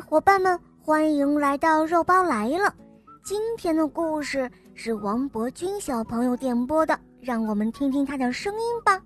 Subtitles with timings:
[0.00, 2.74] 伙伴们，欢迎来到肉包来了。
[3.24, 9.00] 今天的故事是王博君小朋友点播的，让我们听听他的声音吧。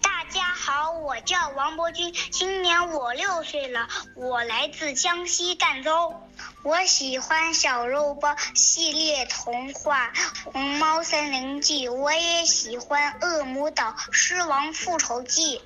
[0.00, 6.14] 大家好，我叫王博君，今年我六岁了，我来自江西赣州。
[6.62, 10.10] 我喜欢小肉包系列童话
[10.52, 15.58] 《红猫森林记》，我也喜欢《恶魔岛狮王复仇记》。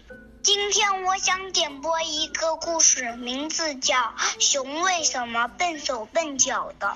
[0.42, 3.94] 今天我想点播一个故事，名字叫
[4.38, 6.86] 《熊为什么笨手笨脚的》，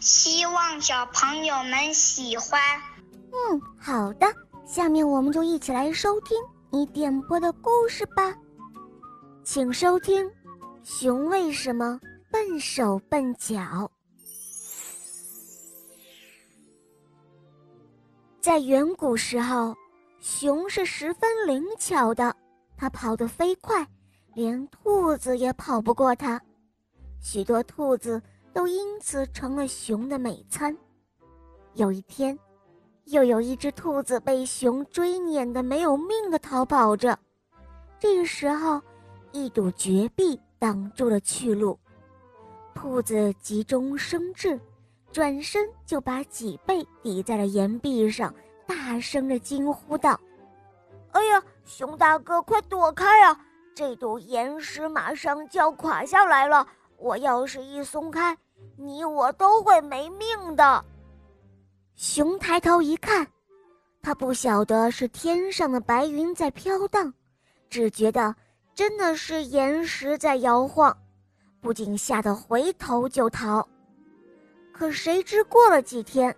[0.00, 2.58] 希望小朋友们喜欢。
[3.32, 4.26] 嗯，好的，
[4.66, 6.38] 下面我们就一起来收听
[6.70, 8.34] 你点播的故事吧。
[9.44, 10.26] 请收听
[10.82, 12.00] 《熊为什么
[12.30, 13.58] 笨手笨脚》。
[18.40, 19.74] 在远古时候，
[20.18, 22.34] 熊是十分灵巧的。
[22.76, 23.86] 它跑得飞快，
[24.34, 26.40] 连兔子也跑不过它。
[27.20, 28.20] 许多兔子
[28.52, 30.76] 都因此成了熊的美餐。
[31.74, 32.38] 有一天，
[33.06, 37.18] 又有一只兔子被熊追撵得没有命的逃跑着。
[37.98, 38.80] 这个时候，
[39.32, 41.78] 一堵绝壁挡住了去路。
[42.74, 44.60] 兔子急中生智，
[45.10, 48.34] 转身就把脊背抵在了岩壁上，
[48.66, 50.20] 大声地惊呼道。
[51.16, 53.40] 哎呀，熊大哥，快躲开啊！
[53.74, 56.66] 这堵岩石马上就要垮下来了，
[56.98, 58.36] 我要是一松开，
[58.76, 60.84] 你我都会没命的。
[61.94, 63.26] 熊抬头一看，
[64.02, 67.10] 他不晓得是天上的白云在飘荡，
[67.70, 68.34] 只觉得
[68.74, 70.94] 真的是岩石在摇晃，
[71.62, 73.66] 不禁吓得回头就逃。
[74.70, 76.36] 可谁知过了几天，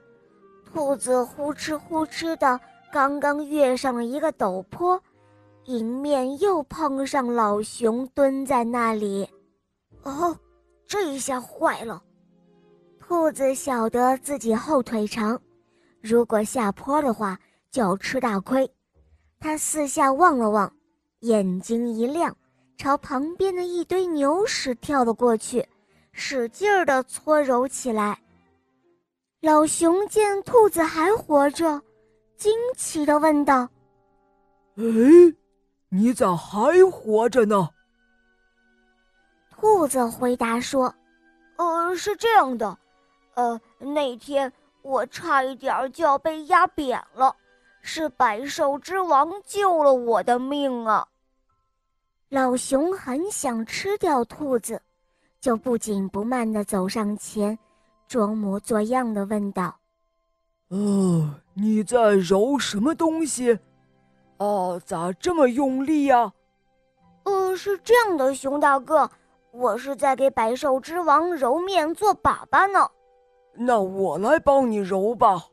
[0.65, 2.61] 兔子呼哧呼哧的。
[2.91, 5.01] 刚刚跃上了一个陡坡，
[5.65, 9.29] 迎面又碰上老熊蹲在那里。
[10.03, 10.35] 哦，
[10.87, 12.03] 这一下坏了！
[12.99, 15.41] 兔子晓得自己后腿长，
[16.01, 17.39] 如果下坡的话
[17.71, 18.71] 就要吃大亏。
[19.39, 20.73] 他四下望了望，
[21.21, 22.35] 眼睛一亮，
[22.77, 25.67] 朝旁边的一堆牛屎跳了过去，
[26.13, 28.19] 使劲儿地搓揉起来。
[29.41, 31.81] 老熊见兔子还活着。
[32.39, 33.69] 惊奇的问道
[34.79, 34.85] ：“哎，
[35.89, 37.69] 你咋还活着呢？”
[39.51, 40.95] 兔子回答说
[41.59, 42.79] ：“呃，是这样的，
[43.35, 47.35] 呃，那天我差一点就要被压扁了，
[47.83, 51.05] 是百兽之王救了我的命啊。”
[52.31, 54.81] 老熊很想吃掉兔子，
[55.41, 57.59] 就不紧不慢的走上前，
[58.07, 59.75] 装模作样的问道
[60.69, 63.59] ：“呃。”你在揉什么东西？
[64.37, 66.33] 哦，咋这么用力呀？
[67.25, 69.11] 呃，是这样的，熊大哥，
[69.51, 72.89] 我是在给百兽之王揉面做粑粑呢。
[73.55, 75.45] 那我来帮你揉吧。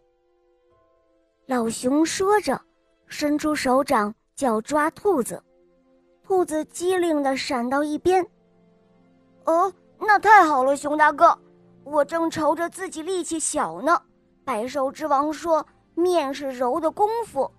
[1.48, 2.62] 老熊说着，
[3.08, 5.42] 伸出手掌就要抓兔子，
[6.22, 8.24] 兔子机灵的闪到一边。
[9.46, 11.36] 哦，那太好了，熊大哥，
[11.84, 14.00] 我正愁着自己力气小呢。
[14.46, 15.66] 百兽之王说。
[15.98, 17.50] 面是揉的功夫，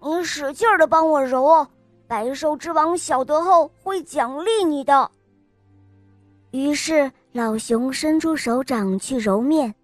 [0.00, 1.66] 你使劲的帮我揉哦！
[2.06, 5.10] 百兽之王晓得后会奖励你的。
[6.52, 9.74] 于是老熊伸出手掌去揉面，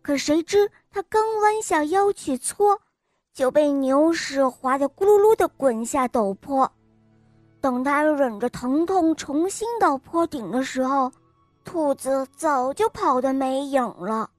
[0.00, 2.80] 可谁知他刚弯下腰去搓，
[3.34, 6.70] 就被牛屎滑得咕噜噜的滚下陡坡。
[7.60, 11.10] 等他忍着疼痛重新到坡顶的时候，
[11.64, 14.30] 兔子早就跑得没影了。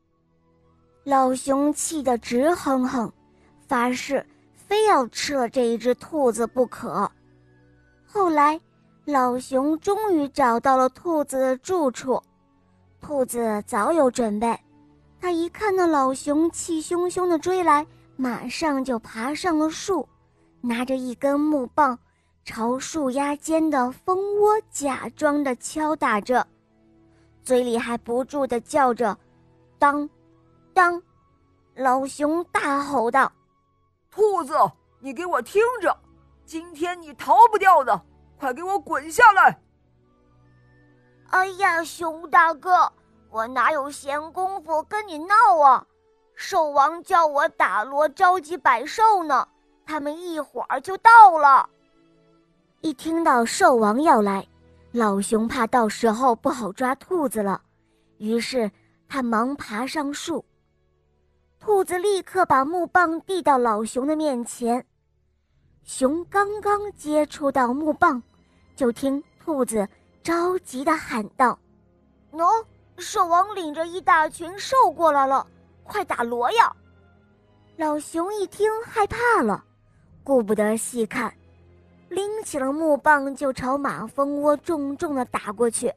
[1.04, 3.12] 老熊气得直哼哼，
[3.68, 4.24] 发誓
[4.54, 7.10] 非要吃了这一只兔子不可。
[8.06, 8.60] 后来，
[9.06, 12.22] 老熊终于找到了兔子的住处。
[13.02, 14.56] 兔子早有准备，
[15.20, 17.84] 他一看到老熊气汹汹地追来，
[18.16, 20.08] 马上就爬上了树，
[20.62, 21.98] 拿着一根木棒，
[22.46, 26.46] 朝树丫间的蜂窝假装的敲打着，
[27.44, 29.18] 嘴里还不住地叫着
[29.80, 30.08] ：“当。”
[30.74, 31.02] 当，
[31.76, 33.32] 老熊大吼道
[34.12, 34.54] ：“兔子，
[35.00, 35.96] 你给我听着！
[36.46, 38.02] 今天你逃不掉的，
[38.38, 39.60] 快给我滚下来！”
[41.32, 42.92] 哎呀，熊大哥，
[43.30, 45.86] 我哪有闲工夫跟你闹啊？
[46.36, 49.48] 兽王叫我打锣召集百兽呢，
[49.86, 51.70] 他们一会儿就到了。
[52.82, 54.46] 一听到兽王要来，
[54.92, 57.62] 老熊怕到时候不好抓兔子了，
[58.18, 58.70] 于是
[59.08, 60.44] 他忙爬上树。
[61.62, 64.84] 兔子立刻把木棒递到老熊的面前，
[65.84, 68.22] 熊刚刚接触到木棒，
[68.76, 69.88] 就听兔子
[70.24, 71.58] 着急的喊道
[72.34, 72.66] ：“喏，
[72.98, 75.46] 兽王领着一大群兽过来了，
[75.84, 76.76] 快打锣呀！
[77.78, 79.64] 老熊一听害怕了，
[80.24, 81.32] 顾不得细看，
[82.10, 85.94] 拎起了木棒就朝马蜂窝重重的打过去。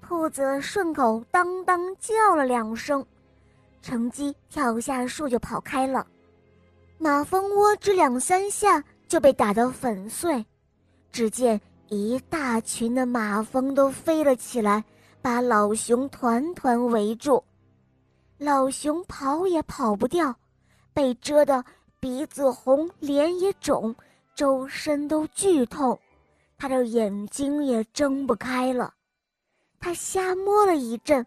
[0.00, 3.04] 兔子顺口当当叫了两声，
[3.82, 6.06] 乘机跳下树就跑开了。
[6.98, 10.46] 马蜂窝只两三下就被打得粉碎，
[11.10, 14.82] 只见一大群的马蜂都飞了起来，
[15.20, 17.42] 把老熊团团围住。
[18.38, 20.34] 老熊跑也跑不掉，
[20.94, 21.64] 被蛰得
[22.00, 23.94] 鼻子红，脸也肿，
[24.34, 25.98] 周身都剧痛，
[26.56, 28.94] 他的眼睛也睁不开了。
[29.78, 31.26] 他瞎摸了一阵，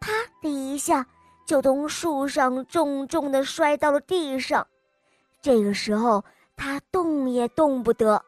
[0.00, 1.04] 啪的一下
[1.48, 4.66] 就从树上重重的摔到了地上。
[5.40, 6.22] 这个时候，
[6.54, 8.22] 他动也动不得。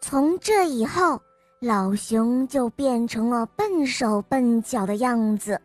[0.00, 1.20] 从这以后，
[1.58, 5.60] 老熊就变成了笨手笨脚的样子，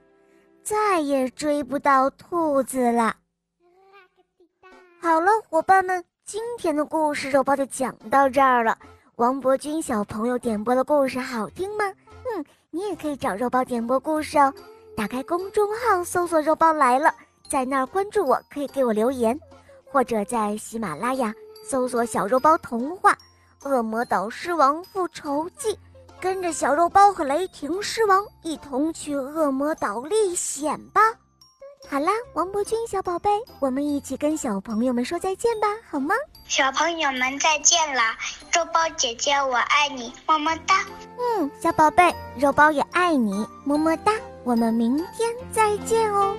[0.63, 3.15] 再也追不到兔子了。
[4.99, 8.75] 好了，伙伴们，今天的故事肉包就讲到这儿了。
[9.17, 11.85] 王博君小朋友点播的故事好听吗？
[12.35, 12.43] 嗯。
[12.71, 14.53] 你也可以找肉包点播故事哦，
[14.99, 17.09] 打开公众号搜索“肉包来了”，
[17.47, 19.39] 在那儿关注我，可以给我留言，
[19.85, 21.33] 或者在喜马拉雅
[21.65, 23.17] 搜索“小肉包童话
[23.69, 25.69] 《恶魔岛狮王复仇记》”，
[26.19, 30.99] 跟着小肉包和雷霆狮王一同去恶魔岛历险吧。
[31.89, 33.29] 好啦，王博君小宝贝，
[33.61, 36.13] 我们一起跟小朋友们说再见吧，好吗？
[36.49, 38.17] 小朋友们再见啦！
[38.51, 40.83] 肉包姐姐我爱你，么么哒。
[41.19, 44.11] 嗯，小宝贝，肉包也爱你，么么哒。
[44.43, 46.35] 我们明天再见哦。